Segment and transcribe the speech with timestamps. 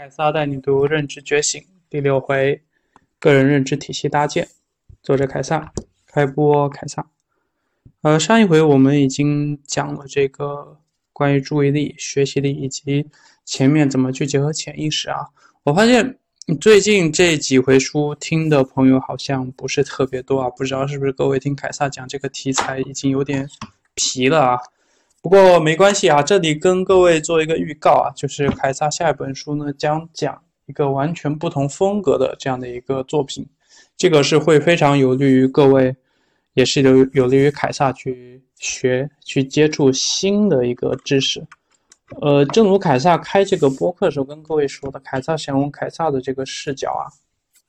[0.00, 2.62] 凯撒带你读《认知觉醒》第六回，
[3.18, 4.48] 个人认知体系搭建。
[5.02, 5.70] 作者凯撒，
[6.06, 7.06] 开播凯撒。
[8.00, 10.80] 呃，上一回我们已经讲了这个
[11.12, 13.06] 关于注意力、学习力以及
[13.44, 15.18] 前面怎么去结合潜意识啊。
[15.64, 16.18] 我发现
[16.58, 23.46] 最近这几回书听的朋友好像不是特别多啊，不知道是不是各位听凯撒讲这个题材已经有点
[23.92, 24.58] 疲了啊。
[25.22, 33.46] 不过没关系啊，这里跟各位做一个预告啊，就是凯撒下一本书呢将讲一个完全不同风格的这样的一个作品，
[33.98, 35.94] 这个是会非常有利于各位，
[36.54, 41.46] 也是有有利于凯撒去学去接触新的一个知识。
[42.22, 47.12] 呃，正如凯撒开这个播客的时候跟各位说的，凯撒想用凯撒的这个视角啊，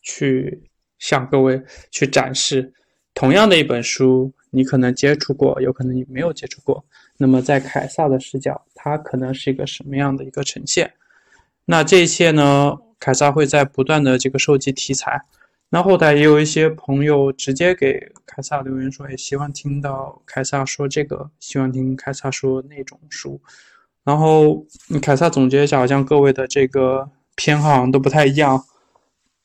[0.02, 0.64] 去
[1.00, 2.74] 向各位去展示
[3.14, 6.84] 同样的一本书，你可能接触过，有可能你没有接触过。
[7.22, 10.92] 那么，在凯撒的视角，它可能是一个什么样的一个呈现？
[11.66, 12.76] 那这一切呢？
[13.00, 15.22] 凯撒会在不断的这个收集题材。
[15.70, 23.40] 那后台也有一些朋友直接给凯撒留言说，也希望听到凯撒说这个，希望听凯撒说那种书。
[24.04, 24.66] 然后
[25.00, 28.66] 凯撒总结一下，好像各位的这个偏好都不太一样。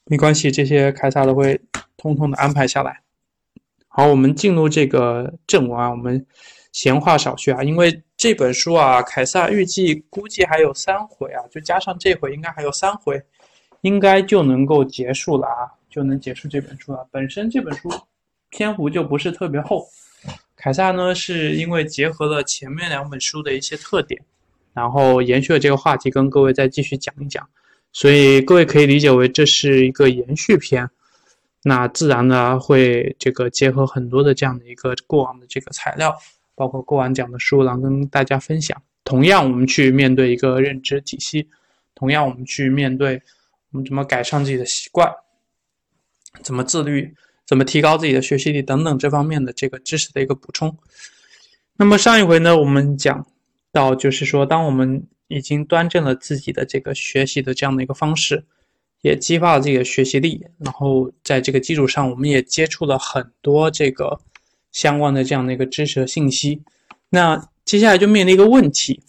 [0.07, 1.61] 没关系，这些凯撒都会
[1.99, 3.03] 通通的安排下来。
[3.87, 6.25] 好，我们进入这个正文啊，我们。
[6.77, 13.19] 闲话少叙啊，因为这本书啊，凯撒预计估计还有三回啊，就加上这回应该还有三回，
[13.81, 17.09] 应该就能够结束了啊，就能结束这本书了。
[17.11, 17.91] 本身这本书
[18.51, 19.89] 篇幅就不是特别厚，
[20.55, 24.21] 凯撒呢是因为结合了前面两本书的一些特点，
[24.75, 27.49] 然后延续了这个话题跟各位再继续讲一讲，
[27.91, 30.91] 所以各位可以理解为这是一个延续篇，
[31.63, 36.15] 那自然呢会这个结合很多的这样的一个过往的这个材料。
[36.57, 38.83] 包括过往讲的书，然后跟大家分享。
[39.05, 41.49] 同样，我们去面对一个认知体系，
[41.95, 43.23] 同样我们去面对
[43.71, 45.09] 我们怎么改善自己的习惯，
[46.43, 47.15] 怎么自律，
[47.47, 50.77] 怎么提高自己的学习力等等这方面的这个知识的一个补充。
[51.77, 53.25] 那么上一回呢，我们讲
[53.71, 58.45] 到就是说，当我们已经端正了自己的这个学习的这样的一个方式，
[59.03, 64.19] 也激发了自己的学习力，然后在这个基础上，我们也接触了很多这个。
[64.77, 66.63] 相关的这样的一个知识和信息，
[67.09, 69.03] 那接下来就面临一个问题：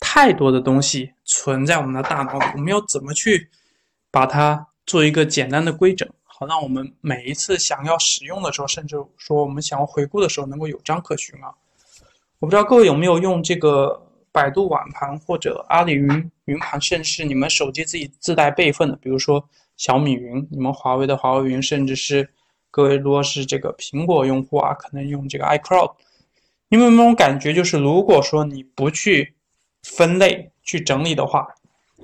[0.00, 3.48] 太多的东西存在我们的大脑里，我们要怎么去
[4.10, 11.54] 把它做一个简单的规整，好让我们每一次想要使用的时候，甚至说我们想要回顾的时候，能够有章可循啊？
[12.40, 22.28] 我不知道各位有没有用这个百度网盘或者阿里云云盘，甚至是你们手机自己自带备份的，比如说小米云、你们华为的华为云，甚至是。
[22.76, 25.94] 各位，如果是这个苹果用户啊，可能用这个 iCloud，
[26.68, 27.54] 你有没有感觉？
[27.54, 29.34] 就是如果说你不去
[29.82, 31.48] 分类、去整理的话，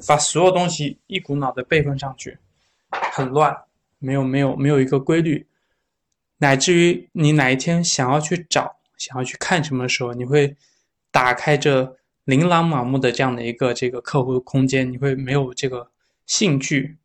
[0.09, 2.39] 把所有东西一股脑的备份上去，
[2.89, 3.55] 很乱，
[3.99, 5.47] 没有没有没有一个规律，
[6.39, 10.57] 乃至于你哪一天想要去找、想要去看什么的时候，你会
[11.11, 15.91] 打开这琳琅满目的这样的一个这个客户空间，你会没有这个
[16.25, 16.97] 兴趣。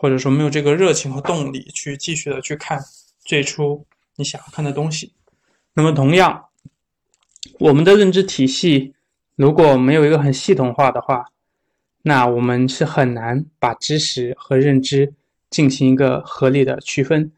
[0.00, 2.80] 或者说没有这个热情和动力去继续的去看
[3.22, 3.84] 最初
[4.16, 5.12] 你想要看的东西，
[5.74, 6.46] 那么同样，
[7.58, 8.94] 我们的认知体系
[9.36, 11.26] 如果没有一个很系统化的话，
[12.00, 15.12] 那我们是很难把知识和认知
[15.50, 17.30] 进行一个合理的区分。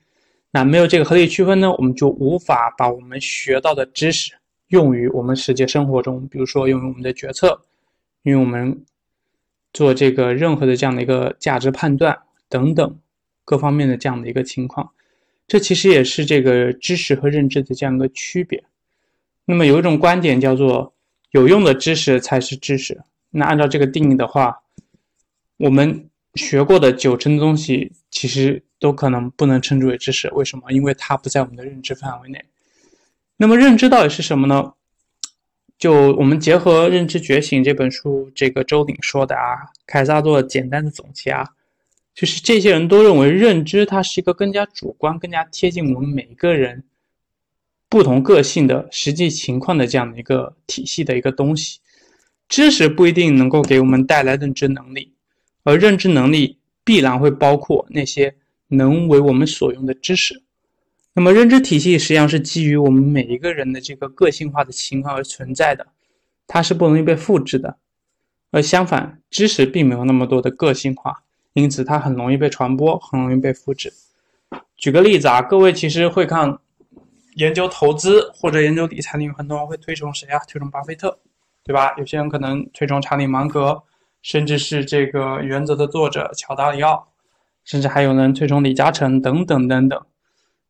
[0.52, 4.34] 那没有这个合理区分呢，我们就无法把我们学到的知识
[4.68, 7.60] 用于我们实际生活中，比如说用于我们的决策，
[8.22, 8.84] 用于我们
[9.72, 12.16] 做这个任何的这样的一个价值判断。
[12.52, 12.98] 等等，
[13.46, 14.92] 各方面的这样的一个情况，
[15.46, 18.62] 这其实也是这个知识和认知的这样一个区别。
[19.46, 20.92] 那么有一种观点叫做，
[21.30, 23.00] 有用的知识才是知识。
[23.30, 24.60] 那按照这个定义的话，
[25.56, 30.28] 我们学过的九成东西，其实都可能不能称之为知识。
[30.34, 30.70] 为什么？
[30.70, 32.44] 因为它不在我们的认知范围内。
[33.38, 34.74] 那么认知到底是什么呢？
[35.78, 41.48] 就我们结合《认知觉醒》这本书，这个周鼎说的啊，凯撒做简单的总结啊。
[42.14, 46.84] 就是这些人都认为，认知它是一个更加主观、更加贴近我们每一个人
[47.88, 51.80] 不同个性的实际情况的这样的一个体系的一个东西。
[52.48, 55.14] 知识不一定能够给我们带来认知能力，
[55.62, 58.34] 而认知能力必然会包括那些
[58.68, 60.42] 能为我们所用的知识。
[61.14, 65.86] 那么，认知体系实际上是基于我们每一个人的这个个性化的情况而存在的，
[66.46, 67.78] 它是不容易被复制的。
[68.50, 71.22] 而相反，知识并没有那么多的个性化。
[71.54, 73.92] 因此，它很容易被传播，很容易被复制。
[74.76, 76.58] 举个例子啊，各位其实会看
[77.34, 80.38] 研究投资或者研究理财领域，很多人会推崇谁啊？
[80.48, 81.18] 推崇巴菲特，
[81.62, 81.94] 对吧？
[81.98, 83.82] 有些人可能推崇查理芒格，
[84.22, 87.08] 甚至是这个原则的作者乔达里奥，
[87.64, 90.06] 甚至还有人推崇李嘉诚等等等等。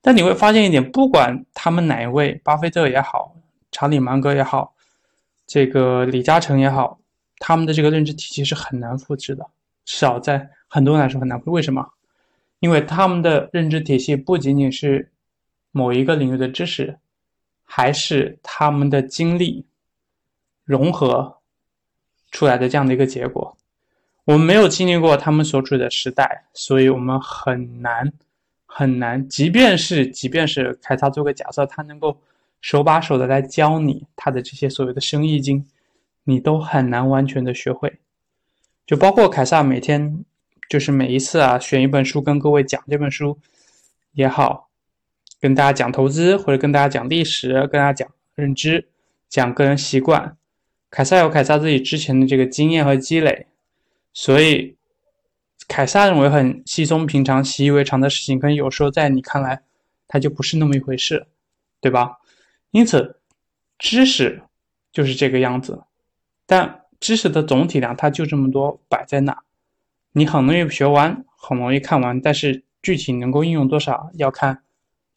[0.01, 3.37] 但你会发现一点，不管他们哪一位，巴菲特也好，
[3.71, 4.75] 查理芒格也好，
[5.47, 6.99] 这个李嘉诚也好，
[7.39, 9.47] 他们的这个认知体系是很难复制的，
[9.85, 11.39] 至少在很多人来说很难。
[11.45, 11.87] 为什么？
[12.61, 15.13] 因为他们的认知体系不仅仅是
[15.71, 16.97] 某一个领域的知识，
[17.63, 19.67] 还是他们的经历
[20.65, 21.37] 融合
[22.31, 23.55] 出来的这样的一个结果。
[24.25, 28.11] 我们没有经历过他们所处的时代，所以我们很难
[28.65, 29.29] 很难。
[29.29, 32.19] 即便是即便是凯撒做个假设，他能够
[32.63, 35.67] 手把手的来教你他的这些所谓的生意经，
[36.25, 37.99] 你都很难完全的学会。
[38.87, 40.25] 就包括凯撒每天。
[40.73, 43.39] 就是每一次啊，选一本书跟各位讲这本书
[44.13, 44.71] 也好，
[45.39, 48.89] 跟大家讲投资或者跟大家讲历史，跟大家讲认知，
[49.29, 50.35] 讲个人习惯。
[50.89, 53.49] 凯撒有凯撒自己之前的这个经验和积累，
[54.15, 54.75] 所以
[55.69, 59.61] 凯撒认为很稀松平常、习以为常的事情，可能有时候在你看来，
[60.09, 61.27] 它就不是那么一回事，
[61.83, 62.17] 对吧？
[62.71, 63.21] 因此，
[63.79, 64.41] 知识
[64.91, 65.83] 就是这个样子，
[66.47, 69.37] 但知识的总体量它就这么多，摆在那。
[70.13, 74.63] 你很容易学完，很容易看完，但是具体能够应用多少，要看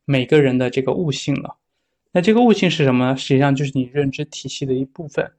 [0.06, 1.58] 每个人的这个悟性了。
[2.12, 3.18] 那这个悟性是什么呢？
[3.18, 5.32] 实际上就是你认知体系的一部分。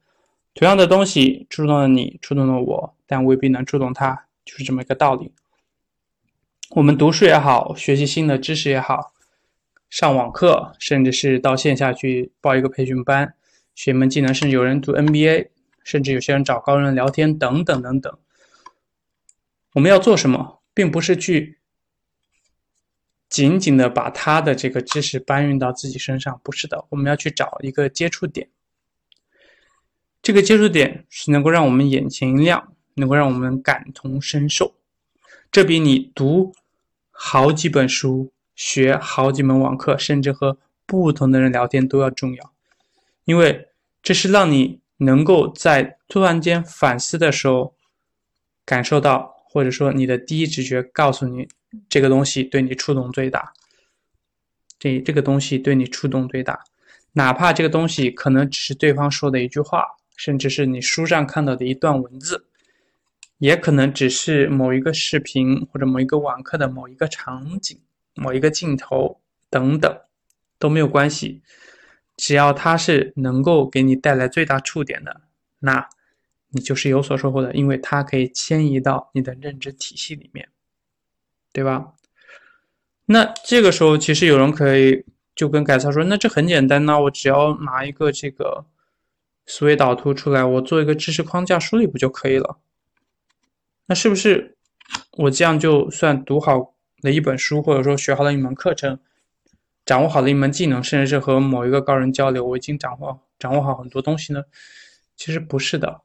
[0.53, 5.31] 同样的东西触动了你，触动了我，但未必能触动他，就是这么一个道理。
[6.71, 9.13] 我们读书也好，学习新的知识也好，
[9.89, 13.33] 上网课，甚至是到线下去报一个培训班，
[13.73, 15.47] 学一门技能，甚至有人读 NBA，
[15.83, 18.19] 甚至有些人找高人聊天，等等等等。
[19.73, 21.59] 我们要做什么，并不是去
[23.29, 26.85] 紧紧的把他的这个知识搬运到自己身上，不是的。
[26.89, 28.49] 我们要去找一个接触点，
[30.21, 34.75] 这个接触点是能够让我们眼前一亮，能够让我们感同身受。
[35.51, 36.53] 这比你读
[37.11, 42.53] 好几本书、学好几门网课，甚至和不同的人聊天都要重要，
[43.25, 43.67] 因为
[44.01, 47.75] 这是让你能够在突然间反思的时候
[48.65, 49.36] 感受到。
[49.49, 51.47] 或者说，你的第一直觉告诉你，
[51.87, 53.53] 这个东西对你触动最大。
[54.77, 56.59] 这这个东西对你触动最大，
[57.13, 59.85] 哪怕这个东西可能只是对方说的一句话，
[60.17, 62.45] 甚至是你书上看到的一段文字，
[63.37, 67.79] 也可能只是某一个视频或者某一个网课的某一个场景、
[68.15, 69.97] 某一个镜头等等，
[70.59, 71.41] 都没有关系。
[72.17, 75.21] 只要它是能够给你带来最大触点的，
[75.59, 75.89] 那。
[76.57, 80.49] 你就是有所收获的，因为它可以迁移到你的认知体系里面，
[81.53, 81.93] 对吧？
[83.05, 85.05] 那这个时候，其实有人可以
[85.35, 88.65] 就跟改造说：“那这很简单呐，我只要拿一个这个
[89.45, 92.57] 思维导图出来，我做一个知识框架梳理不就可以了？
[93.85, 94.57] 那是不是
[95.11, 98.99] 我这样就算读好了一本书，或者说学好了一门课程，
[99.85, 104.43] 掌握好了一门技能，甚至是和某一个高人交流，我已经掌握掌握好很多东西呢？
[105.15, 106.01] 其实不是的。”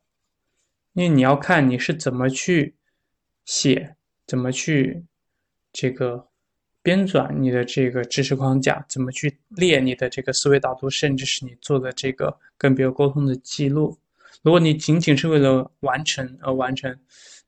[0.95, 2.75] 因为你要看你是怎么去
[3.45, 3.97] 写，
[4.27, 5.05] 怎么去
[5.73, 6.29] 这个
[6.83, 13.99] 编纂你的这个知识框架，怎么去列你的这个思维导图，甚至是你做的这个跟别人沟通的记录。
[14.43, 16.99] 如果你仅仅是为了完成而完成，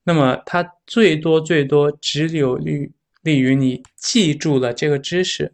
[0.05, 2.91] 那么它最多最多只有利
[3.22, 5.53] 利于你记住了这个知识、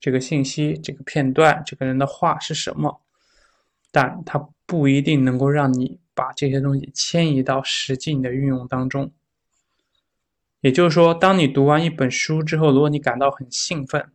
[0.00, 3.02] 这个信息、这个片段、这个人的话是什么，
[3.90, 6.00] 但它不一定能够让你。
[6.16, 9.12] 把这些东西迁移到实际你的运用当中，
[10.62, 14.10] 也就是说，当你读完一本书之后，如果你感到很兴奋，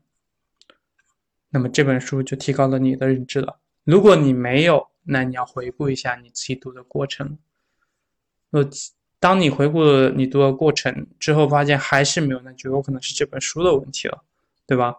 [1.51, 3.59] 那么这本书就提高了你的认知了。
[3.83, 7.37] 如果你没有，那你要回顾一下你自己读的过程。
[8.49, 8.61] 那，
[9.19, 14.23] 当你回顾了你读的过程之后，发现还是没有，那就有可能是这本书的问题了，
[14.65, 14.97] 对吧？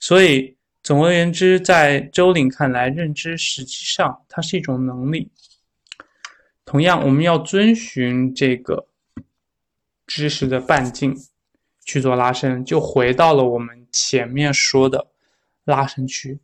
[0.00, 5.30] 所以，总而言之，在周岭看来，认知实际上它是一种能力。
[6.70, 8.86] 同样，我们要遵循这个
[10.06, 11.12] 知识的半径
[11.84, 15.08] 去做拉伸，就回到了我们前面说的
[15.64, 16.38] 拉伸区。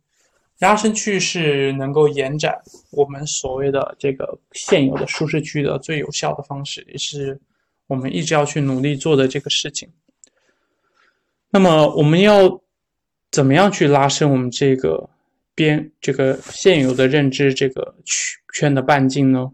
[0.59, 7.39] 拉伸区是能够延展我们所谓的这个现有的舒适区的最有效的方式，也是
[7.87, 9.89] 我们一直要去努力做的这个事情。
[11.51, 12.61] 那么，我们要
[13.31, 15.09] 怎么样去拉伸我们这个
[15.55, 19.53] 边这个现有的认知这个区圈的半径呢？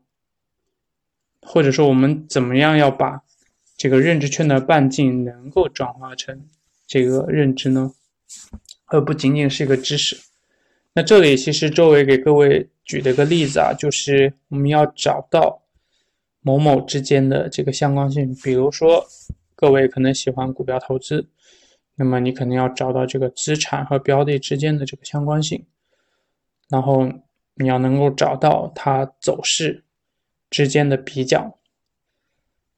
[1.46, 3.22] 或者说，我们怎么样要把
[3.78, 6.48] 这个认知圈的半径能够转化成
[6.88, 7.94] 这个认知呢？
[8.86, 10.18] 而不仅仅是一个知识。
[10.94, 15.64] 那这里其实周围给各位举了个例子啊，就是我们要找到
[16.42, 18.36] 某某之间的这个相关性。
[18.44, 19.04] 比如说，
[19.56, 21.28] 各位可能喜欢股票投资，
[21.96, 25.66] 那么你可能要找到这个资产和标的之间的这个相关性，
[26.70, 27.12] 然后
[27.56, 29.84] 你要能够找到它走势
[30.54, 31.58] 之间的比较，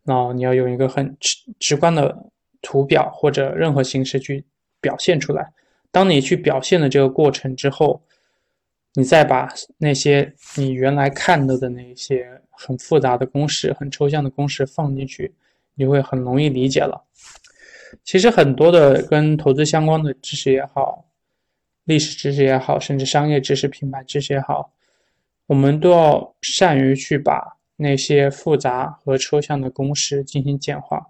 [0.06, 2.18] 然后你要用一个很直直观的
[2.62, 4.46] 图表或者任何形式去
[4.80, 5.52] 表现出来。
[5.92, 8.02] 当你去表现的这个过程之后，
[8.94, 15.34] 你再把那些你原来看到的那些很复杂的公式、很抽象的公式放进去，
[15.74, 17.04] 你会很容易理解了。
[18.06, 21.06] 其实很多的跟投资相关的知识也好，
[21.84, 24.72] 历史知识也好，甚至商业知识、品牌知识也好，
[25.46, 31.08] 我们都要善于去把那些复杂和抽象的公式进行简化。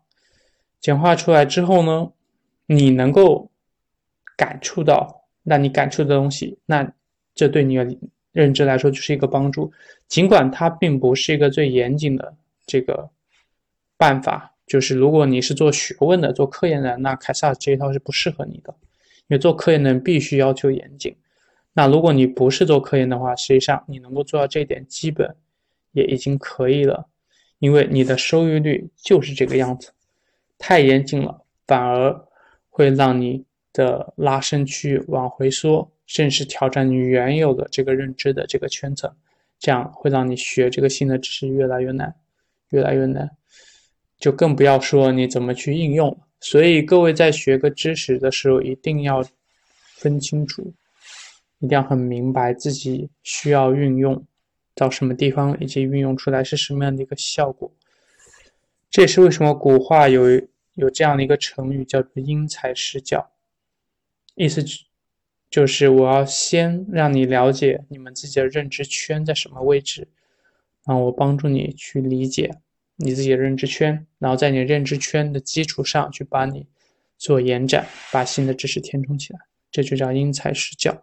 [0.79, 2.12] 简化出来之后呢，
[2.65, 3.50] 你能够。
[4.38, 6.93] 感触到，那你感触的东西，那
[7.34, 7.88] 这对你的
[8.34, 9.72] 认知来说就是一个帮助。
[10.10, 13.10] 尽管它并不是一个最严谨的这个
[13.95, 18.75] 办法，就是如果你是做学问的、做科研的，那凯撒这一套是不适合你的，
[19.27, 21.15] 因为做科研的人必须要求严谨。
[21.72, 25.34] 那如果你不是做科研的话，实际上你能够做到这一点，基本
[25.96, 27.08] 也已经可以了，
[27.58, 29.92] 因为你的收益率就是这个样子。
[30.60, 32.16] 太严谨了，反而
[32.70, 33.44] 会让你。
[33.78, 39.14] 的拉伸区往回缩，甚至挑战你原有的这个认知的这个圈层，
[39.60, 42.16] 这样会让你学这个新的知识越来越难，
[42.70, 43.30] 越来越难，
[44.18, 46.18] 就更不要说你怎么去应用。
[46.40, 49.22] 所以各位在学个知识的时候，一定要
[49.98, 50.74] 分清楚，
[51.60, 54.25] 一定要很明白自己需要运用
[54.75, 57.72] 到什么地方，以及运用出来是什么样的一个效果。
[58.91, 60.24] 这也是为什么古话有
[60.74, 63.32] 有这样的一个成语，叫做因材施教。
[64.36, 64.63] 意思
[65.50, 70.10] 就是我要先让你了解你们自己的认知圈在什么位置，
[70.86, 72.51] 然后我帮助你去理解
[72.98, 76.67] 你自己的认知圈，然后在你认知圈的基础上去把你
[77.17, 79.39] 做延展，把新的知识填充起来，
[79.72, 81.01] 这就叫因材施教。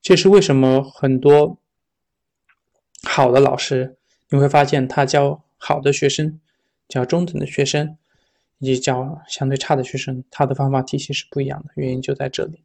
[0.00, 1.58] 这是为什么很多
[3.02, 3.96] 好的老师
[4.30, 6.40] 你会发现他教好的学生、
[6.88, 7.96] 教中等的学生。
[8.62, 12.62] 以及教相对差的学生，他的方法体系是不一样的，原因就在这里。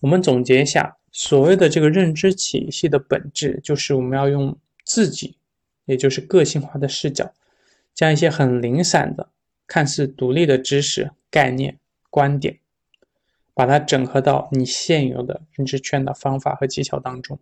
[0.00, 5.36] 我们总结一下，所谓的这个认知体系的本质，就是我们要用自己，
[5.84, 7.32] 也就是个性化的视角，
[7.94, 9.28] 将一些很零散的、
[9.64, 11.78] 看似独立的知识、概念、
[12.10, 12.58] 观点，
[13.54, 17.38] 把它整合到你现有的认知圈的方法和技巧当中，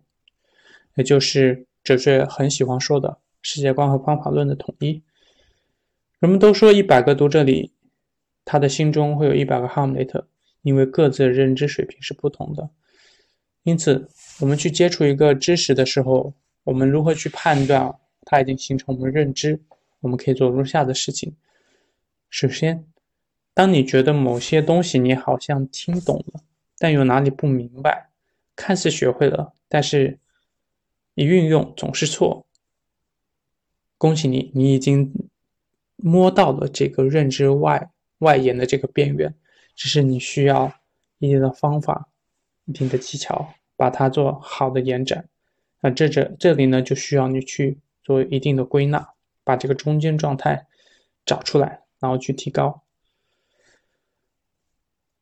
[0.93, 5.01] 也就是哲学很喜欢说的世界观和方法论的统一。
[6.19, 7.71] 人们都说，一百个读者里，
[8.43, 10.27] 他的心中会有一百个哈姆雷特，
[10.63, 12.69] 因为各自认知水平是不同的。
[13.63, 14.09] 因此，
[14.39, 16.33] 我们去接触一个知识的时候，
[16.63, 17.93] 我们如何去判断
[18.25, 19.59] 它已经形成我们认知？
[20.01, 21.35] 我们可以做如下的事情：
[22.29, 22.85] 首先，
[23.53, 26.41] 当你觉得某些东西你好像听懂了，
[26.77, 28.09] 但有哪里不明白，
[28.55, 30.17] 看似学会了，但是
[31.13, 32.45] 一运用总是错。
[33.97, 35.13] 恭喜你，你已经。
[36.01, 39.35] 摸到了这个认知外外延的这个边缘，
[39.75, 40.73] 只是你需要
[41.17, 42.07] 一定的方法、
[42.63, 45.27] 一定的技巧，把它做好的延展。
[45.81, 49.09] 那这这这里呢，就需要你去做一定的归纳，
[49.43, 50.67] 把这个中间状态
[51.25, 52.81] 找出来，然后去提高。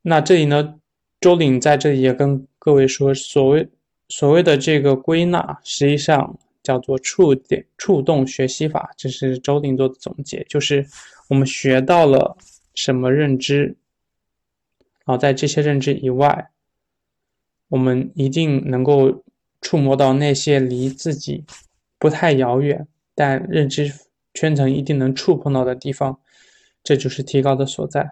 [0.04, 0.80] 那这里呢，
[1.20, 3.68] 周岭在这里也跟各位说，所谓
[4.10, 6.38] 所谓的这个归纳，实际上。
[6.64, 10.86] 叫做触点触动学习法，这是周定做的总结，就是
[11.30, 12.36] 我们学到了
[12.74, 13.78] 什么认知，
[15.06, 16.50] 然后在这些认知以外，
[17.70, 19.24] 我们一定能够
[19.62, 21.46] 触摸到那些离自己
[21.98, 22.86] 不太遥远，
[23.16, 23.90] 但认知
[24.34, 26.20] 圈层一定能触碰到的地方，
[26.84, 28.12] 这就是提高的所在。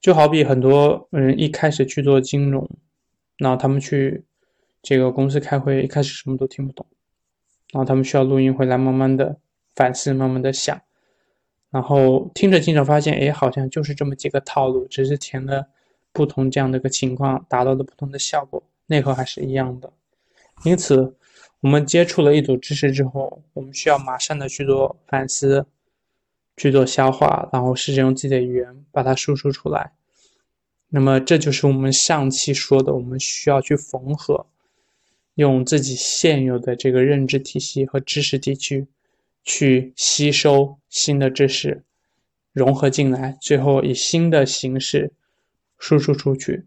[0.00, 2.70] 就好比很多人一开始去做金融，
[3.38, 4.22] 那他们去
[4.82, 6.86] 这个公司开会，一开始什么都听不懂。
[7.72, 9.38] 然后他们需要录音回来，慢慢的
[9.74, 10.80] 反思，慢慢的想，
[11.70, 15.68] 然后听着听着发现，哎，好像就是这么几个套路，只是填了
[16.12, 19.92] 不同这样的一个情况，达到了不同的效果，内核还是一样的。
[20.64, 21.14] 因此，
[21.60, 25.66] 我们接触了一组知识之后，我们需要马上的去做反思，
[26.56, 29.92] 去做消化，然后试着用自己的语言把它输出出来。
[30.88, 34.46] 那么，这就是我们上期说的，我们需要去缝合。
[35.38, 38.88] 用自己现有的这个认知体系和知识体系
[39.44, 41.84] 去吸收新的知识，
[42.52, 45.12] 融合进来，最后以新的形式
[45.78, 46.64] 输出出去。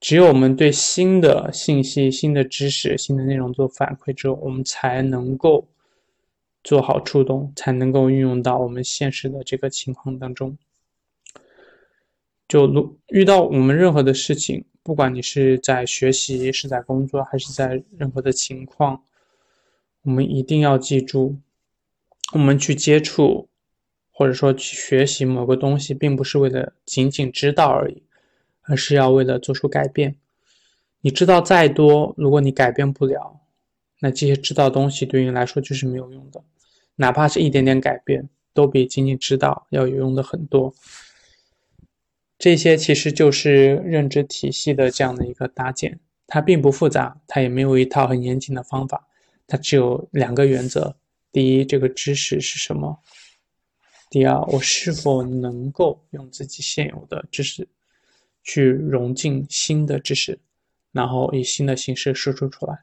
[0.00, 5.66] 只有我们对新的信息、新的知识、新的内容做反馈之后，我们才能够
[6.62, 10.58] 做好触动，才能够运用到我们现实的这个情况当中。
[12.46, 19.02] 就如遇到我们任何的事情，不管你是在学习、是在工作，还是在任何的情况，
[20.02, 21.36] 我们一定要记住，
[22.32, 23.48] 我们去接触
[24.10, 28.02] 或者说去学习某个东西，并不是为了仅仅知道而已，
[28.62, 30.16] 而是要为了做出改变。
[31.02, 33.40] 你知道再多，如果你改变不了，
[34.00, 36.42] 那这些知道东西对你来说就是没有用的。
[36.96, 40.74] 哪怕是一点点改变，都比仅仅知道要有用的很多。
[42.40, 49.06] 这些其实就是认知体系的这样的一个搭建，它并不复杂，它也没有一套很严谨的方法，
[49.46, 50.96] 它只有两个原则：
[51.30, 52.98] 第一，这个知识是什么；
[54.08, 57.68] 第二，我是否能够用自己现有的知识
[58.42, 60.40] 去融进新的知识。
[60.92, 62.78] 然后以新的形式输出出来，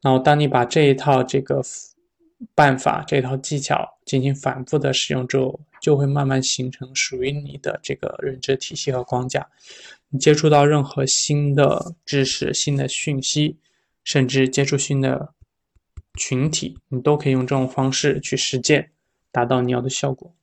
[0.00, 1.60] 然后当你把这一套这个
[2.54, 9.48] 办法、这套技巧进行反复的使用之后，就会慢慢形成属于你的这个认知体系和框架。
[10.10, 13.58] 你接触到任何新的知识、新的讯息，
[14.02, 15.34] 甚至接触新的
[16.18, 18.90] 群体，你都可以用这种方式去实践，
[19.30, 20.34] 达到你要的效果。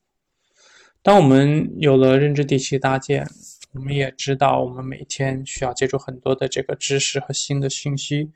[1.02, 3.28] 当我们有了认知体系搭建。
[3.74, 8.30] 我们也知道，我们每天需要接触很多的这个知识和新的信息，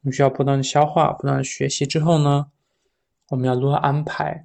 [0.00, 1.84] 我们需要不断的消化、不断的学习。
[1.84, 2.46] 之后呢，
[3.28, 4.44] 我们要如何安排？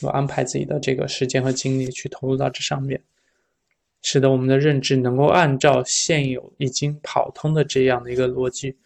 [0.00, 3.02] 如何安排自己的这个时间和精力去投入到这上面，
[4.02, 8.76] 使得我们的认知能够按照现有已经跑通的这样的一个逻辑，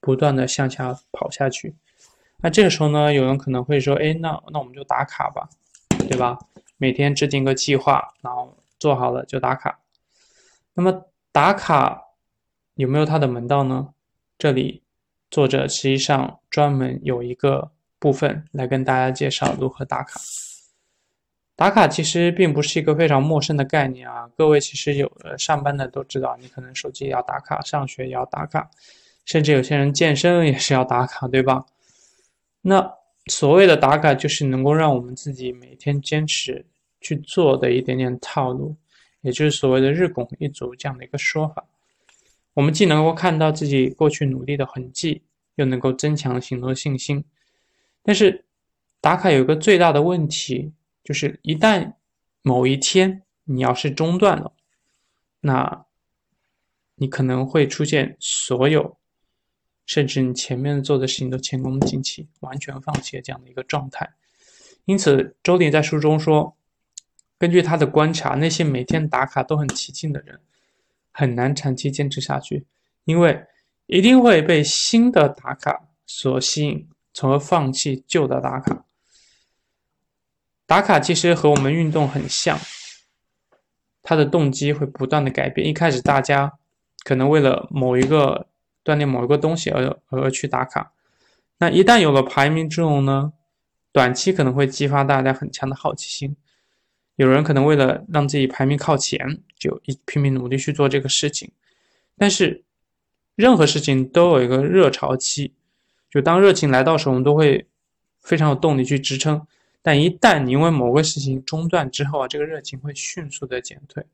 [0.00, 1.74] 不断的向下跑下去。
[2.38, 5.48] 那这个时候呢，有人可能会说：“哎，那那我们就打卡吧，
[6.08, 6.38] 对吧？
[6.78, 9.80] 每天制定个计划，然后做好了就打卡。”
[10.74, 12.02] 那么打卡
[12.74, 13.90] 有没有它的门道呢？
[14.38, 14.82] 这里
[15.30, 17.70] 作者实际上专门有一个
[18.04, 20.20] 部分来跟大家介绍如何打卡。
[21.56, 28.70] 打卡其实并不是一个非常陌生的概念啊，各位其实有的上班的都知道，你可能手机也要打卡，上学也要打卡，
[29.24, 31.64] 甚至有些人健身也是要打卡，对吧？
[32.60, 32.92] 那
[33.28, 36.66] 所谓的打卡就是能够让我们自己每天坚持
[37.00, 38.76] 去做的一点点套路。
[39.22, 41.64] 也就是所谓的日拱一卒这样的一个说法，
[42.52, 45.22] 我们既能够看到自己过去努力的痕迹，
[45.54, 47.24] 又能够增强行动信心。
[48.04, 48.44] 但是
[49.00, 51.94] 打卡有一个最大的问题，就是一旦
[52.42, 54.52] 某一天你要是中断了，
[55.40, 55.86] 那
[56.94, 58.96] 你可能会出现所有，
[59.86, 64.14] 甚至你前面做的事情都前功尽弃，完全放弃的这样的一个状态。
[64.84, 66.56] 因此，周鼎在书中说。
[67.36, 70.40] 根据他的观察，那些每天打卡都很起劲的人，
[71.10, 72.64] 很难长期坚持下去，
[73.04, 73.44] 因为
[73.86, 78.84] 一定会被新的打卡所吸引，从而放弃旧的打卡。
[80.66, 82.58] 打卡其实和我们运动很像，
[84.02, 85.66] 它的动机会不断的改变。
[85.66, 86.52] 一开始大家
[87.04, 88.48] 可能为了某一个
[88.84, 90.92] 锻炼某一个东西而而去打卡，
[91.58, 93.32] 那一旦有了排名之后呢，
[93.92, 96.36] 短期可能会激发大家很强的好奇心。
[97.16, 101.52] 有人可能为了让自己排名靠前，就一拼命努力去做这个事情。
[102.18, 102.64] 但是，
[103.36, 105.52] 任何事情都有一个热潮期，
[106.14, 107.66] 就当热情来到时，我们都会
[108.22, 109.44] 非常有动力去支撑。
[109.82, 114.06] 但一旦你因为某个事情中断之后啊，这个热情会迅速的减退。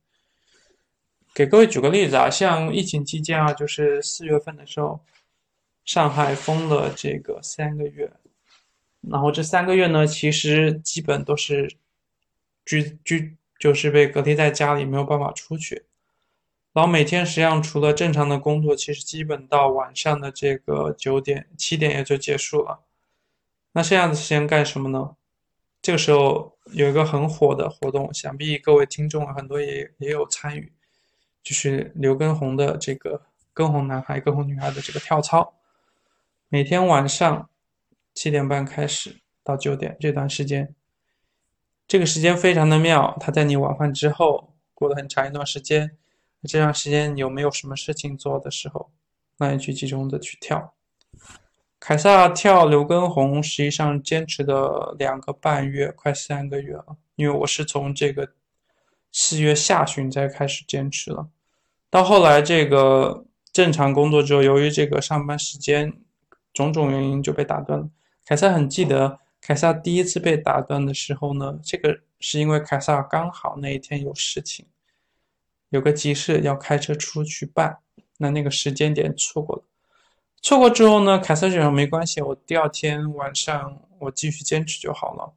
[1.34, 4.98] 给各位举个例子啊，像疫情期间啊，就是四月份的时候，
[5.84, 8.10] 上海封了这个三个月，
[9.02, 11.76] 然后这三个月呢，其实基本都是。
[12.66, 15.82] 居居就是被隔离在家里，没有办法出去。
[16.72, 22.84] 然后每天实际上除了正常的工作，其实基本到晚上的这个九点、七点也就结束了。
[23.72, 25.16] 那剩下的时间干什么呢？
[25.82, 30.72] 这个时候有一个很火的活动，想必各位听众很多也也有参与，
[31.42, 33.22] 就是刘畊宏的这个
[33.54, 35.54] “畊宏男孩、畊宏女孩”的这个跳操。
[36.48, 37.48] 每天晚上
[38.12, 40.74] 七点半开始到九点这段时间。
[41.88, 45.96] 这个时间非常的妙，他在你晚饭之后过了很长一段时间，
[46.48, 48.90] 这段时间有没有什么事情做的时候，
[49.38, 50.74] 那你去集中的去跳。
[51.78, 56.96] 凯撒跳刘畊宏实际上坚持了两个半月，快三个月了。
[57.16, 58.32] 因为我是从这个
[59.12, 61.28] 四月下旬才开始坚持了，
[61.90, 65.92] 到后来这个正常工作之后，由于这个上班时间
[66.52, 67.88] 种种原因就被打断了。
[68.24, 69.18] 凯撒很记得。
[69.42, 74.66] 凯撒第一次被打断的时候呢，这个是因为凯撒刚好那一天有事情，
[75.70, 77.78] 有个急事要开车出去办，
[78.18, 79.62] 那那个时间点错过了。
[80.42, 85.32] 错过之后呢，凯撒就说没关系，我第二天晚上我继续坚持就好了。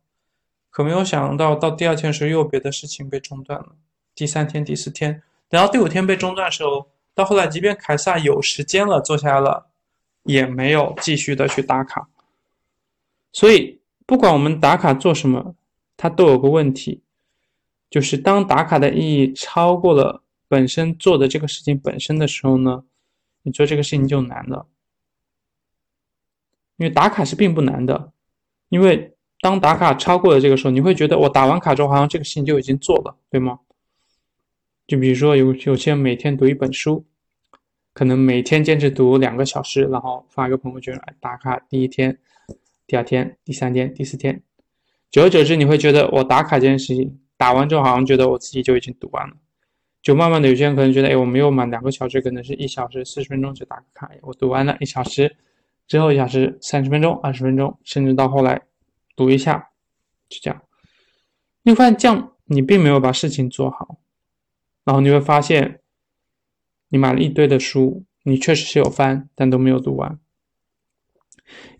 [0.70, 3.76] 可没有想到，到第二天的时候又有别的事情被中断了。
[4.16, 9.68] 第三天、第四天，等到第五天被中断的时候，到后来即便凯撒有时间了，坐下来了，
[10.24, 12.08] 也没有继续的去打卡。
[13.32, 15.54] 所以，不管我们打卡做什么，
[15.96, 17.04] 它都有个问题，
[17.90, 20.23] 就是当打卡的意义超过了
[20.54, 22.84] 本身做的这个事情本身的时候呢，
[23.42, 24.68] 你做这个事情就难了。
[26.78, 28.14] 因为打卡是并不难的，
[28.70, 33.60] 因为当打卡超过了这个时候，你会觉得我打完卡之后好像这个事情就已经做了，对吗？
[34.86, 37.04] 就比如说有有些人每天读一本书，
[37.94, 42.20] 可能每天坚持读两个小时，然后发一个朋友圈打卡，第一天、
[42.86, 44.44] 第二天、第三天、第四天，
[45.10, 49.36] 久而久之你会觉得我打卡这件事情打完之后好像觉得我自己就已经读完了，
[50.04, 55.38] 就慢慢的有些人可能觉得哎我没有满两个小时，可能是一小时四十分钟就打个卡，我读完了一小时。
[55.86, 58.62] 之后一小时三十分钟、二十分钟，甚至到后来
[59.16, 59.72] 读一下，
[60.30, 60.62] 就这样。
[61.64, 64.00] 你会发现这样你并没有把事情做好，
[64.86, 65.82] 然后你会发现
[66.90, 70.20] 你买了一堆的书，你确实是有翻，但都没有读完。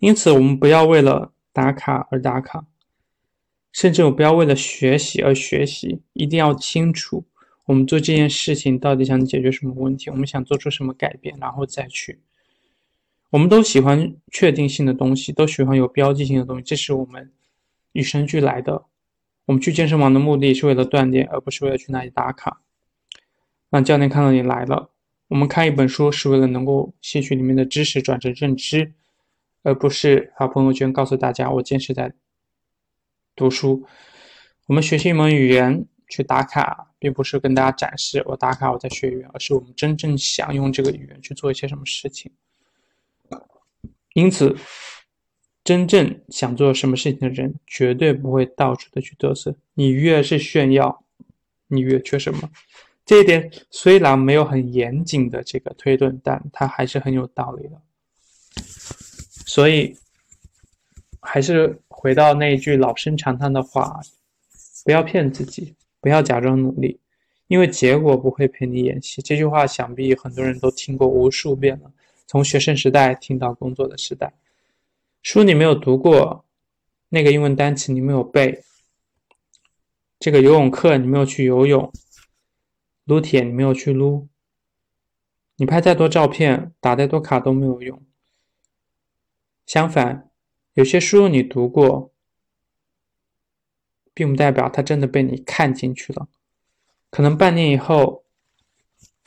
[0.00, 2.66] 因此，我们不要为了打卡而打卡，
[3.72, 7.26] 甚至我不要为了学习而学习，一定要清楚
[7.66, 12.20] 我们做这件事情到底想解决什么问题，我们想做出什么改变，然后再去。
[13.30, 17.32] 我们都喜欢确定性的东西，都喜欢有标记性的东西，这是我们
[17.92, 18.84] 与生俱来的。
[19.46, 22.60] 我们去健身房的目的是为了锻炼，而不是为了去那里打卡，
[23.70, 24.90] 让教练看到你来了。
[25.28, 28.92] 我们看一本书是为了能够吸取里面的知识，转成认知，
[29.62, 32.12] 而不是发朋友圈告诉大家我坚持在
[33.34, 33.84] 读书。
[34.66, 42.32] 我们学习一门语言去打卡，并不是跟大家展示我打卡我在学语言，而是我们真正想用这个语言去做一些什么事情。
[44.14, 44.56] 因此，
[45.64, 49.56] 真正想做什么事情的人，绝对不会到处的去嘚瑟。
[49.74, 51.04] 你越是炫耀，
[51.66, 52.48] 你越缺什么。
[53.04, 57.82] 这一点虽然没有很严谨的这个推论，但它还是很有道理的。
[59.46, 59.96] 所以，
[61.20, 64.00] 还是回到那一句老生常谈的话：
[64.84, 67.00] 不要骗自己，不要假装努力，
[67.46, 69.22] 因为结果不会陪你演戏。
[69.22, 71.90] 这句话想必很多人都听过无数遍了。
[72.26, 74.34] 从学生时代听到工作的时代，
[75.22, 76.44] 书你没有读过，
[77.08, 78.62] 那个英文单词你没有背，
[80.18, 81.90] 这个游泳课你没有去游泳，
[83.04, 84.28] 撸铁你没有去撸，
[85.56, 88.02] 你拍再多照片，打再多卡都没有用。
[89.64, 90.28] 相反，
[90.74, 92.12] 有些书你读过，
[94.14, 96.28] 并不代表它真的被你看进去了，
[97.10, 98.22] 可能半年以后。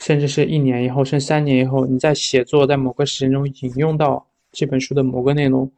[0.00, 5.72] 甚至是一年以后，甚至三年以后，你在写作在某个时间中引用到这本书的某个内容，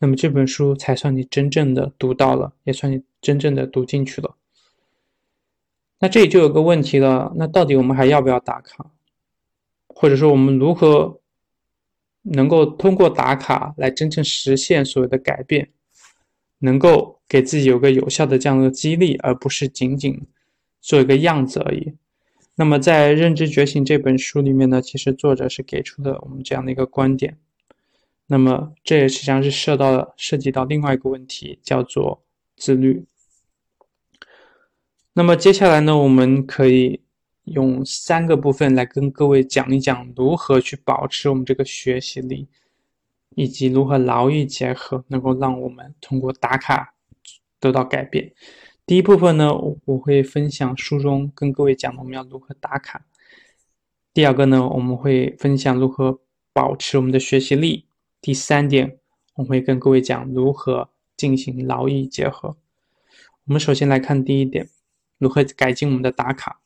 [0.00, 4.34] 那么这本书才算你真正的读到了，也算你真正的读进去了。
[6.00, 8.90] 那这里就有个问题了，那到底我们还要不要打卡？
[9.86, 11.20] 或者说我们如何
[12.22, 15.70] 能够通过打卡来真正实现所谓的改变，
[16.62, 20.26] 能够给自己有个有效的这样的激励，而不是仅仅
[20.80, 21.92] 做一个样子而已。
[22.54, 27.38] 那么，在《认知觉醒》这本书里面呢，其实作者是给出的我们这样的一个观点。
[28.26, 32.22] 那么，这也实际上是涉到了涉及到另外一个问题，叫做
[32.56, 33.04] 自律。
[35.14, 37.00] 那么接下来呢，我们可以
[37.44, 42.46] 用三个部分来跟各位讲一讲如何去保持我们这个学习力，
[43.34, 46.94] 以及如何劳逸结合，能够让我们通过打卡
[47.60, 48.32] 得到改变。
[48.86, 53.06] 第一部分呢，我会分享书中跟各位讲的我们要如何打卡。
[54.12, 56.20] 第二个呢，我们会分享如何
[56.52, 57.86] 保持我们的学习力。
[58.20, 58.98] 第三点，
[59.34, 62.56] 我会跟各位讲如何进行劳逸结合。
[63.46, 64.68] 我们首先来看第一点，
[65.18, 66.61] 如何改进我们的打卡。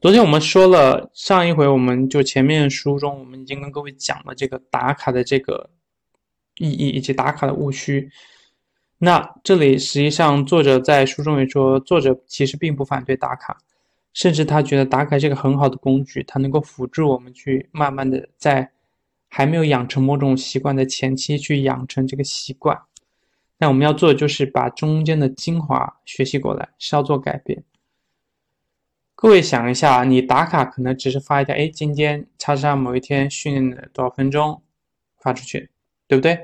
[0.00, 5.70] 昨天我们说了，上一回我们就前面书中我们已经跟各位讲了这个打卡的这个
[6.58, 8.08] 意义以及打卡的误区。
[8.98, 13.58] 那这里实际上，作者在书中也说，作者其实并不反对打卡，
[14.12, 18.70] 甚至他觉得打卡是个很好的工具，它能够辅助我们去慢慢的在
[19.28, 22.80] 还没有养成某种习惯的前期去养成这个习惯。
[23.58, 27.64] 那我们要做的就是把中间的精华学习过来，稍作改变。
[29.20, 34.62] 各位想一下，你打卡可能只是发一条，哎，今天叉叉某一天训练了多少分钟，
[35.18, 35.70] 发出去，
[36.06, 36.38] 对不对？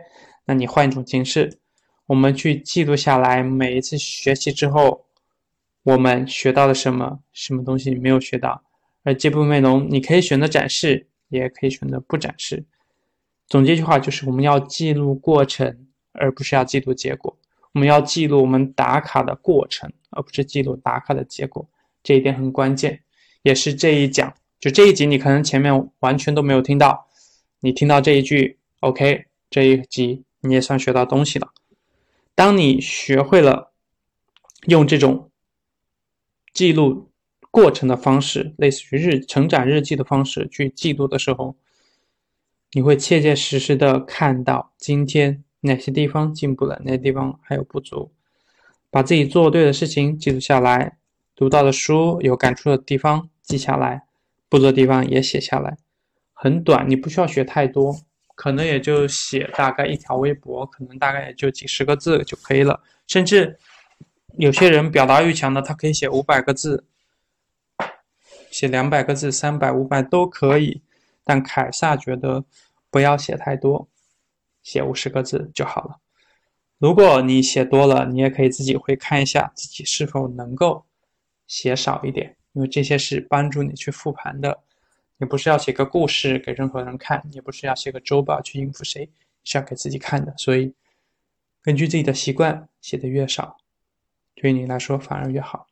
[0.45, 1.61] 那你换一种形式。
[2.07, 5.07] 我们去记录下来，每一次学习之后，
[5.85, 8.65] 我们学到了什么，什么东西没有学到，
[9.05, 12.65] 而这部分内容你可以选择展示，也可以选择不展示。
[13.47, 17.39] 总结一句话就是，我们要记录过程，而不是要记录结果。
[17.71, 21.69] 我们要记录我们打卡的过程，而不是记录打卡的结果。
[22.05, 23.03] 这一点很关键，
[23.43, 27.09] 也是这一讲就这一集你可能前面完全都没有听到，
[27.61, 31.53] 你听到这一句，OK，这一集你也算学到东西了。
[32.35, 33.73] 当你学会了
[34.67, 35.31] 用这种
[36.53, 37.11] 记录
[37.51, 41.57] 过程的方式，类似于日成长日记的方式去记录的时候，
[42.73, 48.11] 你会切切实实的看到今天哪些地方进步了，哪些地方还有不足，
[48.91, 50.99] 把自己做对的事情记录下来，
[51.37, 54.05] 读到的书有感触的地方记下来，
[54.49, 55.77] 不足的地方也写下来。
[56.33, 57.97] 很短，你不需要学太多。
[58.37, 62.83] 可能也就写大概一条微博，可能大概也就几十个字就可以了。
[63.07, 63.57] 甚至
[64.39, 66.85] 有些人表达欲强的，他可以写五百个字，
[68.51, 70.83] 写两百个字、三百、五百都可以。
[71.23, 72.45] 但凯撒觉得
[72.91, 73.89] 不要写太多，
[74.65, 75.99] 写五十个字就好了。
[76.79, 80.85] 如果你写多了，你也可以自己会看一下自己是否能够
[81.47, 84.63] 写少一点，因为这些是帮助你去复盘的。
[85.17, 89.09] 你不是要写个故事给任何人看，也不是要写个周报去应付谁，
[89.45, 90.35] 是要给自己看的。
[90.37, 90.75] 所以，
[91.63, 93.57] 根据自己的习惯，写的越少，
[94.35, 95.69] 对你来说反而越好。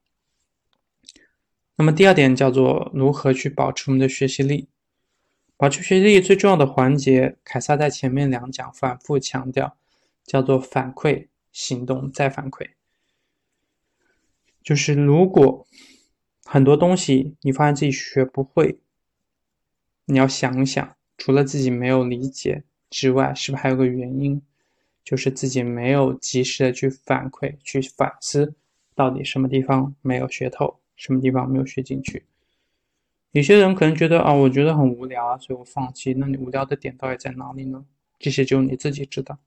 [1.74, 4.68] 那么第二点叫做如何去保持我们的学习力。
[5.56, 9.76] 保持学习力最重要的环节，凯撒在前面两讲反复强调，
[10.24, 12.70] 叫做反馈、行动再反馈。
[14.62, 15.66] 就是如果
[16.44, 18.78] 很多东西你发现自己学不会，
[20.04, 24.42] 你要想一想，除了自己没有理解之外，是不是还有个原因，
[25.04, 28.54] 就是自己没有及时的去反馈、去反思，
[28.94, 32.24] 到底什么地方没有学透，什么地方没有学进去？
[33.30, 36.12] 有些人可能觉得啊，我觉得很无聊啊，所以我放弃。
[36.14, 37.84] 那你无聊的点到底在哪里呢？
[38.18, 39.38] 这些只有你自己知道。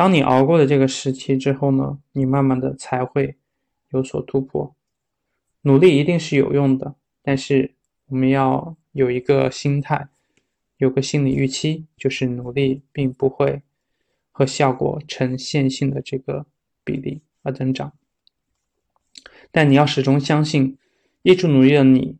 [0.00, 3.36] 当你熬过了这个时期之后呢，你慢慢的才会
[3.90, 4.74] 有所突破。
[5.60, 7.74] 努力一定是有用的，但是。
[8.06, 10.08] 我们要有一个心态，
[10.78, 13.62] 有个心理预期，就是努力并不会
[14.32, 16.46] 和效果呈线性的这个
[16.82, 17.92] 比例而增长。
[19.52, 20.76] 但你要始终相信，
[21.22, 22.18] 一直努力的你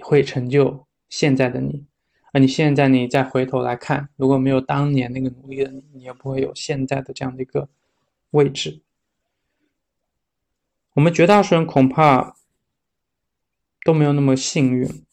[0.00, 1.86] 会成就现在的你。
[2.34, 7.70] 那你现在你再回头来看，如果没有当年那个努力的你，你也不会有现在的这样的一个
[8.32, 8.82] 位置。
[10.92, 12.36] 我们绝大多数人恐怕。
[13.86, 15.04] 都没有那么幸运，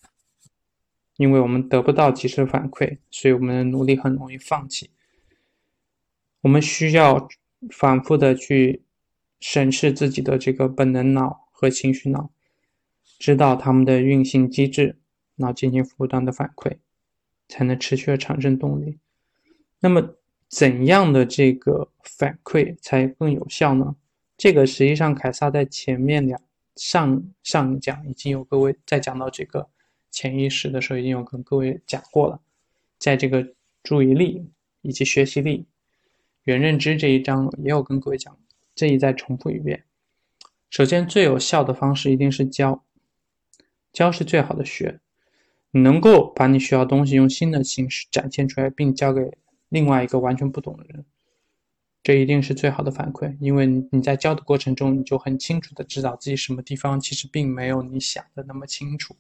[1.18, 4.92] 因为我们得不到及时反馈，所以我们的努力很容易放弃。
[6.40, 7.28] 我们需要
[7.70, 8.86] 反复的去
[9.42, 12.32] 审视自己的这个本能脑和情绪脑，
[13.20, 14.98] 知道他们的运行机制，
[15.36, 16.78] 然后进行不断的反馈，
[17.52, 18.98] 才能持续的产生动力。
[19.80, 20.16] 那么，
[20.48, 23.96] 怎样的这个反馈才更有效呢？
[24.38, 26.42] 这个实际上凯撒在前面两。
[26.78, 29.70] 上上讲已经有各位在讲到这个
[30.10, 32.40] 潜意识的时候，已经有跟各位讲过了。
[32.98, 33.46] 在这个
[33.84, 34.50] 注意力
[34.82, 35.68] 以及学习力、
[36.44, 38.36] 原认知这一章也有跟各位讲，
[38.74, 39.84] 这里再重复一遍。
[40.70, 42.84] 首先，最有效的方式一定是教，
[43.92, 45.02] 教是最好的学。
[45.72, 49.32] 能够把你学到东西用新的形式展现出来，并教给
[49.70, 51.06] 另外一个完全不懂的人。
[52.04, 59.16] 这一定是最好的反馈，因为你在教的过程中，你就很清楚的知道自己什么地方其实并没有你想的那么清楚，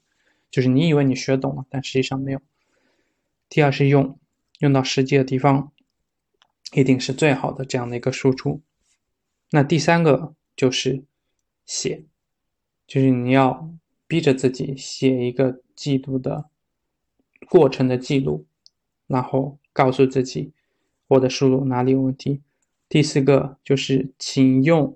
[0.49, 2.41] 就是你以为你学懂了，但实际上没有。
[3.47, 4.17] 第二是用，
[4.59, 5.71] 用到实际的地方，
[6.73, 8.61] 一定是最好的这样的一个输出。
[9.51, 11.03] 那第三个就是
[11.67, 12.05] 写，
[12.87, 13.69] 就是你要
[14.07, 16.47] 逼着自己写一个记录的
[17.49, 18.45] 过程的记录，
[19.07, 20.51] 然后告诉自己
[21.07, 22.43] 我的输入哪里有问题。
[22.87, 24.95] 第四个就是，请用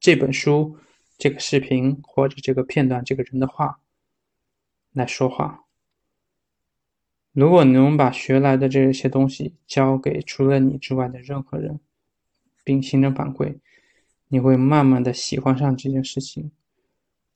[0.00, 0.76] 这本书、
[1.16, 3.78] 这个视频或者这个片段、这个人的话
[4.92, 5.62] 来说话。
[7.30, 11.78] 如果能把学来的这些东西交给除了你之外的任何人，
[12.64, 13.58] 并形成反馈，
[14.26, 16.50] 你会慢慢的喜欢上这件事情。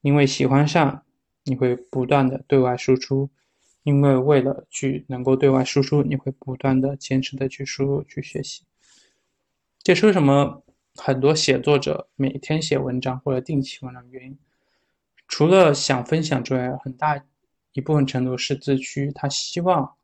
[0.00, 1.04] 因为喜欢上，
[1.46, 3.30] 你会不断的对外输出。
[3.82, 8.64] 因为为了去能够对外输出，你会不断的坚持的去输入、去学习。
[9.80, 10.64] 这是为什么
[10.96, 14.36] 很多写作者每天写文章或者定期文章的原因，
[15.28, 17.24] 除了想分享之外，很大
[17.74, 19.94] 一部分程度是自驱，他希望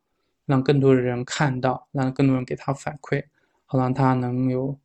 [0.45, 3.25] 让更多的人看到，让更多人给他反馈，
[3.65, 4.79] 好让他能有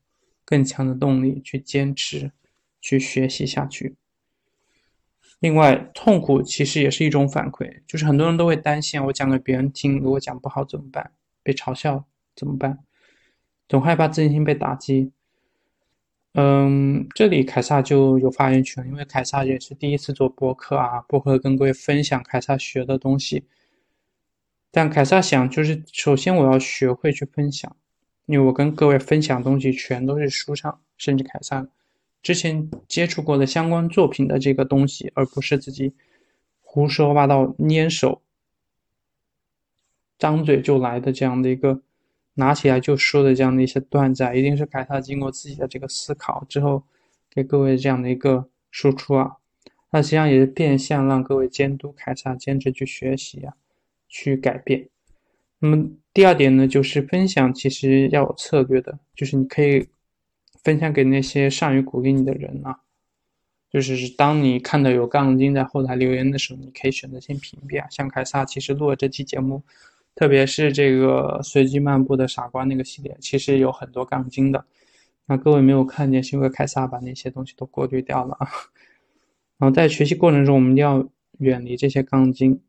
[0.45, 2.33] 更强的动力去坚持，
[2.81, 3.95] 去学习下去。
[5.41, 11.13] 另外，痛苦其实也是一种反馈，就是很多人都会担心，我讲给别人听，如果讲不好怎么办？
[11.45, 12.81] 被嘲笑怎么办？
[13.69, 15.13] 总害怕自信心被打击。
[16.35, 23.47] 嗯，这里凯撒就有发言权，因为凯撒也是第一次做播客啊，播客跟各位分享凯撒学的东西。
[24.71, 27.75] 但凯撒想，就是首先我要学会去分享，
[28.27, 31.67] 因为我跟各位分享东西全都是书上，甚至凯撒
[32.23, 35.93] 之前接触过的相关作品的这个东西，而不是自己
[36.61, 38.23] 胡说八道、捏手、
[40.19, 41.83] 张嘴就来的这样的一个。
[42.35, 46.85] 拿起来就说的这样的一些段子，啊，一定是凯撒经过自己的这个思考之后，
[47.29, 49.39] 给各位这样的一个输出啊。
[49.91, 53.55] 那实际上也是变相让各位监督凯撒，坚持去学习啊，
[54.09, 54.89] 去改变。
[55.59, 59.89] 那么第二点呢，就是分享其实要有策略的，就是你可以
[60.69, 62.81] 分享给那些善于鼓励你的人啊。
[63.71, 67.89] 就是当你看到有杠精在后台留言的时候，你可以选择性屏蔽啊。
[67.91, 69.63] 像凯撒其实录了这期节目。
[70.15, 74.67] 特别是这个随机漫步的傻瓜那个系列，其实有很多杠精的。
[75.27, 78.49] 那各位没有看见，是因为凯撒把那些东西都过滤掉了啊。
[79.57, 82.61] 然后在学习过程中，我们一定要远离这些杠精，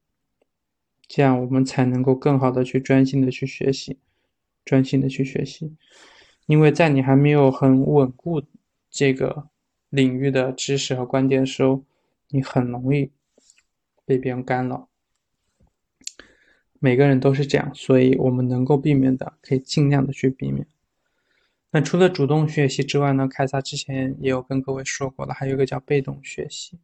[1.08, 3.98] 这样我们才能够更好的去专心的去学习，
[4.64, 5.76] 专心的去学习。
[6.50, 8.42] 因为在你还没有很稳固
[8.90, 9.50] 这个
[9.90, 11.84] 领域的知识和观点的时候，
[12.30, 13.12] 你很容易
[14.04, 14.90] 被别人干扰。
[16.80, 20.66] 每个人都是这样，所以我们能够避免的，可以尽量的去避免。
[21.70, 23.28] 那除了主动学习之外呢？
[23.28, 26.80] 凯撒之前也有跟各位说过了，还有一个叫被动学习。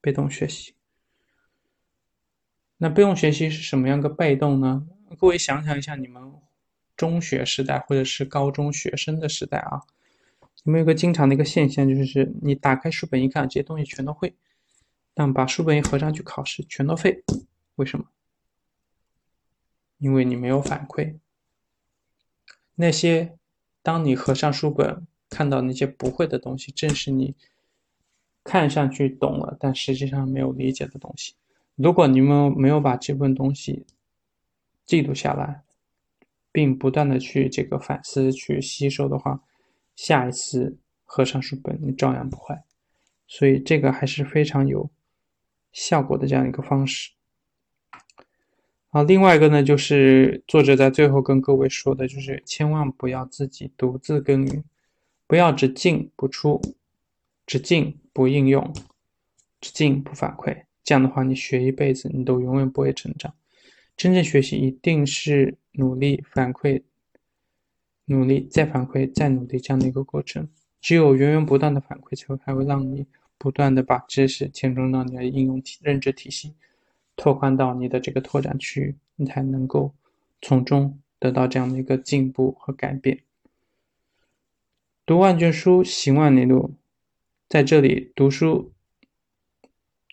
[0.00, 0.74] 被动学习。
[2.78, 4.88] 那被动学习是什么样个被动呢？
[5.16, 6.20] 各位想想一下，你们
[6.98, 9.82] 中学时代或者是高中学生的时代啊，
[10.64, 14.34] 有没有个经常的一个现象，就是你打开书本一看，这些东西全都会，
[15.14, 17.22] 但把书本一合上去考试，全都废，
[17.76, 18.06] 为什么？
[19.98, 21.16] 因为你没有反馈，
[22.74, 23.38] 那些
[23.82, 27.36] 当你合上书本看到那些不会的东西，正是你
[28.42, 31.34] 看上去懂了，但实际上没有理解的东西。
[31.76, 33.86] 如果你们没有把这份东西
[34.84, 35.62] 记录下来，
[36.52, 39.42] 并不断的去这个反思、去吸收的话，
[39.94, 42.56] 下一次合上书本你照样不会。
[43.26, 44.90] 所以这个还是非常有
[45.72, 47.10] 效果的这样一个方式。
[48.90, 54.64] 啊，另外一个呢，就是作者在最后跟各位说的，就是千万不要自己独自耕耘，
[55.26, 56.58] 不要只进不出，
[57.46, 58.74] 只进不应用，
[59.60, 60.64] 只进不反馈。
[60.82, 63.34] 这样的话，你学一辈子，你都永远不会成长。
[63.94, 66.82] 真正学习一定是努力反馈，
[68.04, 70.48] 努力再反馈再努力这样的一个过程。
[70.80, 73.06] 只有源源不断的反馈，才会才会让你
[73.38, 76.54] 不断的把知识填充到你的应用体认知体系。
[77.16, 79.92] 拓宽到你的这个拓展区域，你才能够
[80.40, 83.20] 从中得到这样的一个进步和改变。
[85.04, 86.74] 读万卷书，行万里路。
[87.48, 88.72] 在这里读书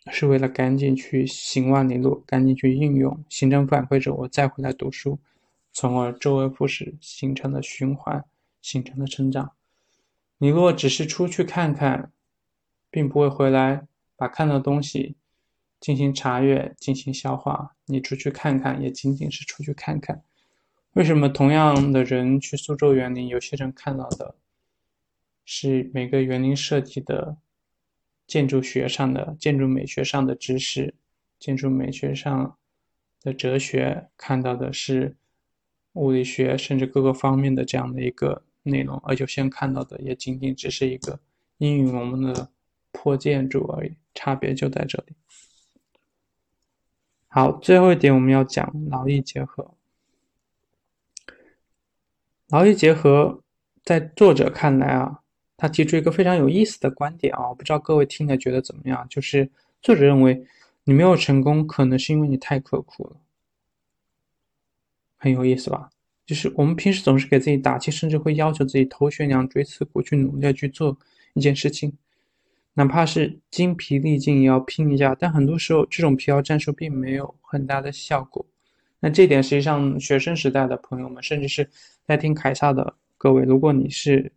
[0.09, 5.19] 是为了赶紧去行万里路，赶紧去应用，形成反馈之后，我再回来读书，
[5.75, 8.23] 从而周而复始形成的循环，
[8.61, 9.51] 形成的成长。
[10.37, 12.11] 你若只是出去看看，
[12.89, 13.85] 并不会回来
[14.15, 15.17] 把看到东西。
[15.81, 17.75] 进行查阅，进行消化。
[17.85, 20.23] 你出去看看，也仅仅是出去看看。
[20.93, 24.33] 为什么同样的人去苏州园林，有些人看到的
[25.43, 27.37] 是每个园林设计的
[28.25, 30.95] 建筑学上的、建筑美学上的知识，
[31.37, 32.57] 建筑美学上
[33.21, 35.15] 的哲学，看到的是
[35.95, 41.19] 物理学，甚至各个方面的这样的一个内容，而有些人看到的也仅仅只是一个
[41.57, 42.49] 英语我们的
[42.91, 45.15] 破建筑而已，差别就在这里。
[47.27, 49.73] 好，最后一点我们要讲劳逸结合。
[52.47, 53.41] 劳逸结合，
[53.83, 55.21] 在作者看来啊，
[55.57, 59.05] 他提出一个非常有意思的观点啊，我不知道各位听了觉得怎么样？
[59.09, 59.49] 就是
[59.81, 60.45] 作者认为，
[60.83, 63.17] 你没有成功，可能是因为你太刻苦了。
[65.25, 65.89] 很有意思吧？
[66.23, 70.95] 就是我们平时总是给自己打气，甚至会要求自己头悬梁锥刺股，去努力去做
[71.33, 71.91] 一件事情。
[72.75, 78.45] 哪怕是精疲力尽也要拼一下，但很多时候这种疲劳战术并没有很大的效果。
[78.99, 81.67] 那这点实际上，学生时代的朋友们，甚至是
[82.05, 84.31] 在听凯撒的各位，如果你是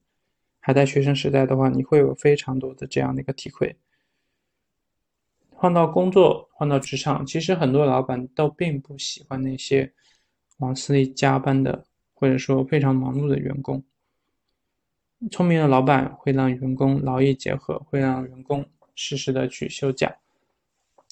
[0.60, 3.76] 还在学生时代的话，你会有非常多的这样的一个体会。
[5.50, 9.92] 换到工作，换到职场，其实很多老板都并不喜欢那些
[10.58, 11.84] 往死里加班的，
[12.14, 13.82] 或者说非常忙碌的员工。
[15.30, 20.16] 聪明的老板会让员工劳逸结合，会让员工适时的去休假。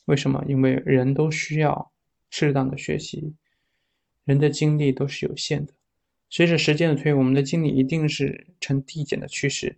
[0.05, 0.45] 为什么？
[0.47, 1.91] 因为人都需要
[2.31, 3.35] 适当的学习，
[4.25, 5.73] 人的精力都是有限的。
[6.31, 9.77] 随着时间的推移，我们的精力一定是呈递减的趋势。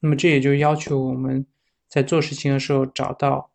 [0.00, 1.44] 那么这也就要求我们
[1.88, 3.50] 在做事情的时候找到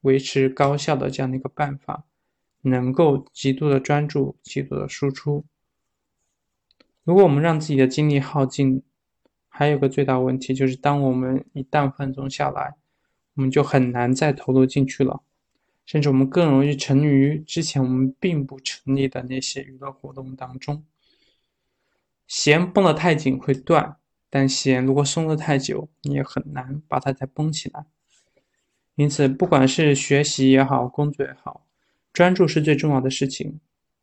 [0.00, 2.04] 维持高效的这样的一个办法，
[2.68, 5.44] 能够极度的专注、极度的输出。
[7.04, 8.82] 如果我们让自己的精力耗尽，
[9.48, 12.74] 还有个最大问题就是，当我们一旦放松下来，
[13.34, 15.22] 我们就很难再投入进去了，
[15.84, 20.84] 甚至我们更容易沉溺于之前我们并不沉溺的那些娱乐活动当中。
[22.26, 23.98] 弦绷得太紧会断，
[24.28, 27.86] 但弦如果松得太久，你也很难把它再绷起来。
[28.96, 31.65] 因此，不管是学习也好，工作也好，
[32.16, 33.60] 专注是最重要的事情，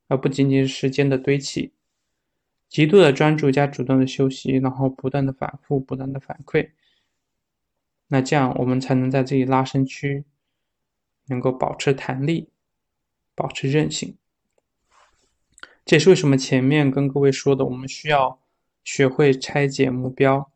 [0.08, 1.74] 而不仅仅是时间的堆砌。
[2.70, 6.70] 极度的专注加主动的休息，然后不断的反复，不断的反馈，
[8.10, 10.26] 那这样我们才能在这里拉伸区
[11.26, 12.50] 能够保持弹力，
[13.34, 14.16] 保持韧性。
[15.84, 18.40] 这也是为什么前面跟各位说的，我们需要
[18.84, 20.52] 学会拆解目标，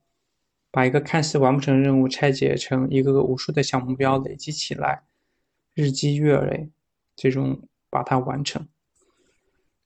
[0.69, 5.01] 把一个看似完不成任务拆解成一个个无数的小目标，累积起来，
[5.73, 6.69] 日积月累，
[7.18, 7.59] 最终
[7.89, 8.65] 把它完成。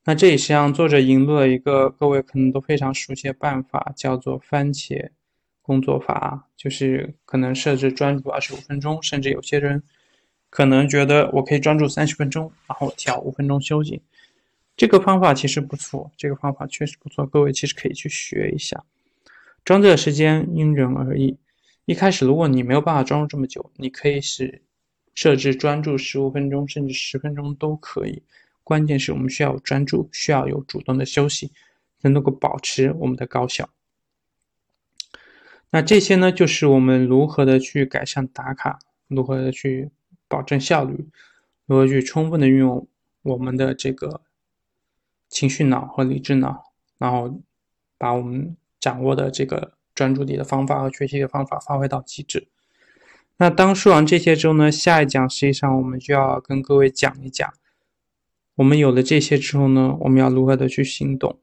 [0.04, 5.10] 那这里实际上作者引入了一个各位可能都非常熟悉的办法，叫做番茄
[5.62, 9.82] 工作法，就是可能设置专注二十五分钟，甚至有些人
[10.50, 14.02] 可能觉得我可以专注三十分钟，然后调五分钟休息。
[14.76, 18.84] 这个方法其实不错，这个方法确实不错，各位其实可以去学一下。
[19.64, 21.38] 专注的时间因人而异，
[21.86, 24.64] 一开始如果你没有办法专注这么久，你可以是
[25.14, 28.24] 设置专注十五分钟，甚至十分钟都可以。
[28.64, 31.52] 关键是我们需要专注，需要有主动的休息，
[32.00, 33.70] 才能够保持我们的高效。
[35.72, 39.90] 那这些呢，就是我们如何的去改善打卡，如何的去
[40.28, 41.08] 保证效率，
[41.66, 42.88] 如何去充分的运用
[43.24, 44.22] 我们的这个
[45.28, 47.42] 情绪脑和理智脑，然后
[47.98, 52.48] 把我们掌握的这个专注力的方法和学习的方法发挥到极致。
[53.42, 57.52] 那当说完这些之后呢，下一讲实际上我们就要跟各位讲一讲。
[58.54, 61.40] 我们有了这些之后呢，我们要如何的去行动？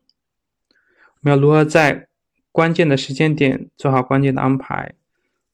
[0.68, 2.06] 我们要如何在
[2.52, 4.94] 关键的时间点做好关键的安排？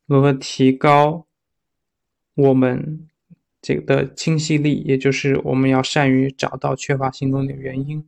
[0.05, 1.27] 如何提高
[2.35, 3.09] 我们
[3.63, 4.83] 这个的清晰力？
[4.85, 8.07] 也就是我们要善于找到缺乏行动的原因，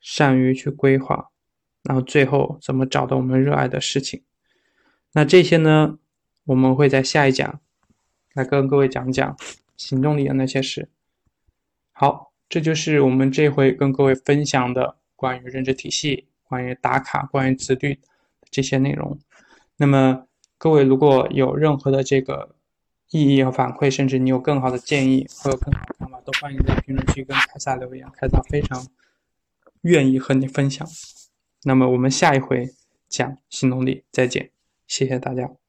[0.00, 1.30] 善于去规划，
[1.82, 4.22] 然后最后怎么找到我们热爱的事情？
[5.14, 5.98] 那这些呢，
[6.46, 7.60] 我们会在下一讲
[8.32, 9.36] 来跟各位讲讲
[9.76, 10.88] 行动力的那些事。
[11.92, 12.32] 好。
[12.48, 17.98] 这就是我们这回跟各位分享的关于认知体系、关于打卡、关于自律
[18.52, 19.18] 这些内容。
[19.78, 22.54] 那么，各位如果有任何的这个
[23.10, 28.86] 意义和反馈，甚至你有更好的建议或有更好的看法，都欢迎在评论区跟凯撒留言，凯撒非常
[29.80, 30.86] 愿意和你分享。
[31.64, 32.72] 那么，我们下一回
[33.08, 34.52] 讲行动力，再见，
[34.86, 35.65] 谢谢大家。